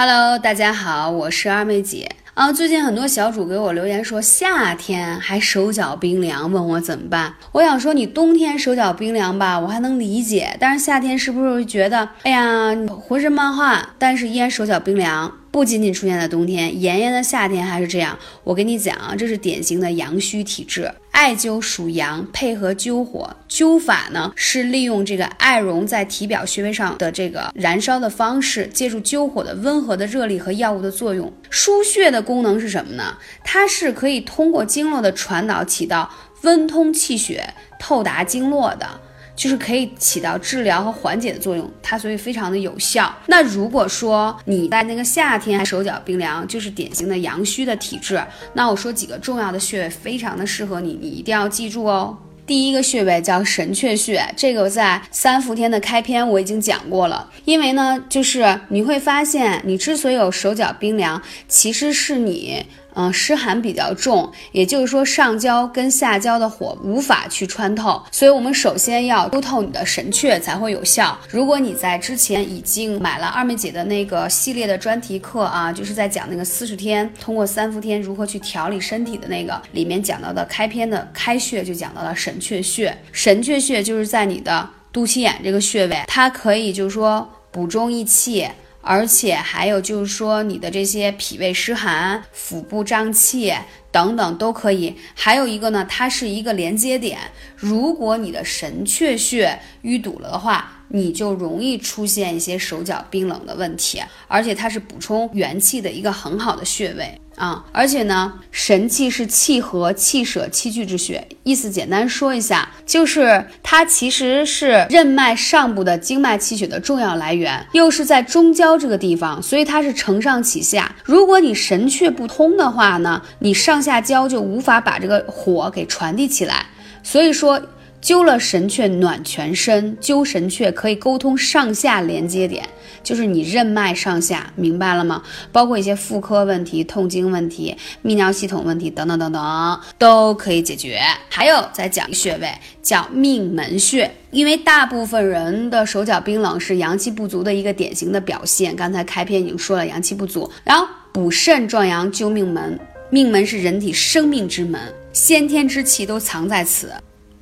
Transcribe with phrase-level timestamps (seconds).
[0.00, 2.52] Hello，大家好，我是二妹姐啊。
[2.52, 7.34] 最近很多小主给我留言说夏天还手脚冰凉，问我怎么办。
[7.50, 15.32] 我想说，你冬天手脚冰凉吧，我还能理解，但是夏天是不是会觉得，哎呀，浑身冒汗，但是依然手脚冰凉？
[15.50, 18.18] 不仅仅出现在冬天，炎炎的夏天还是这样。
[18.44, 20.92] 我跟你讲啊，这是典型的阳虚体质。
[21.10, 31.32] 艾灸属阳，配合灸火，灸法呢是利用这个艾绒在体表穴位上的这个燃烧的方式，借助灸火的温和的热力和药物的作用。
[31.50, 33.16] 输血的功能是什么呢？
[33.42, 36.08] 它是可以通过经络的传导，起到
[36.42, 38.97] 温通气血、透达经络的。
[39.38, 43.14] 就是可以起到治疗和缓解的作用，它所以非常的有效。
[43.28, 48.20] 那如果说你在那个夏天手脚冰凉，就是典型的阳虚的体质，
[48.54, 52.18] 那我说几个重要的穴位非常的适合你，你一定要记住哦。
[52.44, 57.30] 第一个穴位叫神阙穴，这个在三伏天的开篇我已经讲过了。
[57.44, 62.66] 因为呢，就是你会发现，你之所以有手脚冰凉，其实是你。
[63.00, 71.16] 嗯，湿寒比较重，也就是说上焦跟下焦的火无法去穿透，所以我们首先要灸透你的神阙才会有效。
[71.30, 82.92] 如果你在之前已经买了二妹姐的那个系列的专题课啊，就是在讲那个四十天通过三伏天如何去调理身体的那个里面讲到的开篇的开穴就讲到了神阙穴。
[83.12, 88.48] 神阙穴就是在你的肚脐眼这个穴位，它可以就是说补中益气。
[88.90, 93.52] 而且还有就是说，你的这些脾胃湿寒、腹部胀气
[93.92, 94.96] 等等都可以。
[95.14, 97.18] 还有一个呢，它是一个连接点。
[97.54, 104.00] 如果你的神阙穴淤堵了的话，你就容易出现一些手脚冰冷的问题。
[104.26, 107.20] 而且它是补充元气的一个很好的穴位。
[107.36, 111.24] 啊，而且呢，神气是气和、气舍、气聚之穴。
[111.44, 120.96] 意思简单说一下，就是它其实是任脉上部的经脉气血的重要来源，又是在中焦这个地方，所以它是承上启下。
[121.04, 126.66] 如果你神阙不通的话呢，你上下焦就无法把这个火给传递起来。
[127.04, 127.62] 所以说。
[128.00, 132.64] 灸了神阙暖全身，灸神阙可以沟通上下连接点，
[133.02, 135.22] 就是你任脉上下，明白了吗？
[135.50, 141.00] 包括一些妇科问题、痛经问题、泌尿系统问题等等等等，都可以解决。
[141.28, 142.48] 还有再讲一穴位，
[142.80, 148.76] 叫命门穴，因为大部分人的手脚冰冷是阳气不足的一个典型的表现。
[148.76, 152.78] 刚才开篇已经说了，阳气不足，然后补肾壮阳灸命门，
[153.10, 154.80] 命门是人体生命之门，
[155.12, 156.92] 先天之气都藏在此。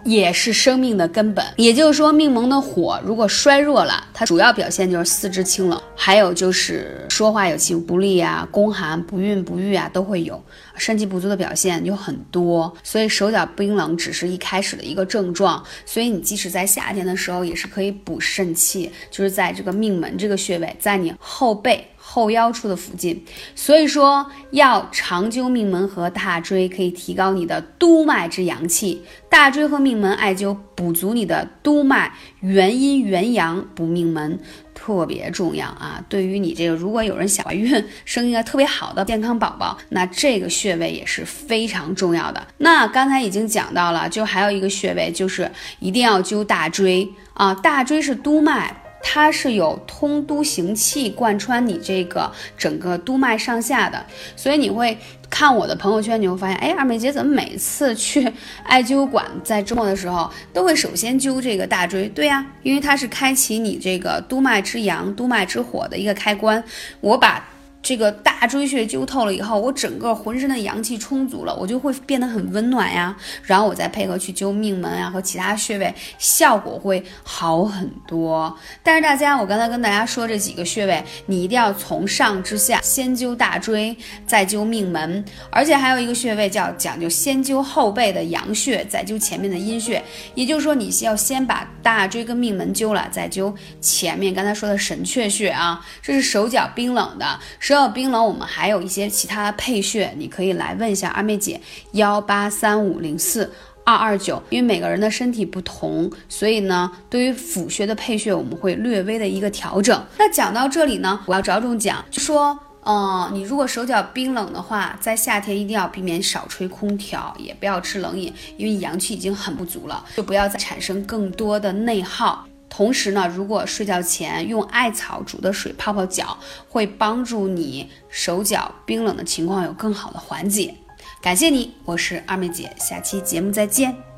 [0.07, 10.41] 也是生命的根本，也就是说，命门的火如果衰弱了，它主要表现就是四肢清冷，还有就是说话有气不利啊，宫寒、不孕、不育啊都会有，
[10.77, 21.85] 肾气不足的表现有很多，所以手脚冰冷只是一开始的一个症状，所以你即使在夏天的时候也是可以补肾气，就是在这个命门这个穴位，在你后背。
[22.09, 23.25] 后腰处的附近，
[23.57, 29.03] 所以说要长灸命门和大椎，可以提高你的督脉之阳气。
[29.29, 34.39] 大椎和命门艾灸，补足你的督脉元阴元阳，补命门
[34.73, 36.03] 特别重要啊！
[36.09, 42.47] 对于你这个，如果有人想怀孕，生一个特别好的健康宝宝，那这个穴位也是非常重要的。
[42.59, 45.51] 那刚才已经讲到了，就还有一个穴位，就是
[45.81, 47.53] 一定要灸大椎啊！
[47.53, 48.85] 大椎是督脉。
[49.09, 54.99] 它是有通督行气，贯穿你这个整个督脉上下的，所以你会
[55.31, 58.31] 看我的朋友圈，你会发现，哎，二妹姐怎么每次去
[58.65, 62.09] 艾灸馆，在周末的时候都会首先灸这个大椎？
[62.09, 66.63] 对呀，因为它是开启你这个督脉之阳、督脉之火的一个开关。
[67.01, 67.43] 我把。
[67.87, 73.17] 这个大椎穴灸透了以后，我整个浑身的阳气充足了，我就会变得很温暖呀。
[73.45, 78.53] 然后我再配合去灸命门啊和其他穴位，效果会好很多。
[78.83, 83.97] 但是大家，我刚才跟大家说这几个穴位，你一定要从上至下，先灸大椎，
[84.27, 85.25] 再灸命门。
[85.49, 90.03] 而且还有一个穴位叫讲究先灸后背的阳穴，再灸前面的阴穴。
[90.35, 95.87] 也就是说，你要先把大椎跟命门灸了，再灸前面刚才说的神阙穴啊。
[96.03, 97.76] 这是手脚冰冷的手。
[97.77, 101.61] 到冰冷，我们还有一些其他的配穴，你可以来问一下二妹姐
[101.93, 103.53] 幺八三五零四
[103.85, 110.03] 二二九，因为每个人的身体不同，所以呢，对于府穴的配穴，我们会略微的一个调整。
[110.19, 122.47] 那讲到这里呢，我要着重讲，就说，嗯，你如果手脚冰冷的话，在夏天一定要避免少吹空调，也不要吃冷饮，因为阳气已经很不足了，就不要再产生更多的内耗。
[122.77, 126.37] 同时呢，如果睡觉前用艾草煮的水泡泡脚，
[126.69, 130.75] 会帮助你手脚冰冷的情况有更好的缓解。
[131.23, 134.16] 感谢你，我是二妹姐，下期节目再见。